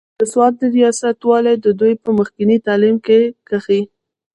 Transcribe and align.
د 0.19 0.21
سوات 0.31 0.53
د 0.59 0.61
رياست 0.75 1.19
والي 1.29 1.55
د 1.59 1.67
دوي 1.79 1.93
پۀ 2.03 2.09
مخکښې 2.17 2.57
تعليم 2.67 2.95
کښې 3.51 3.81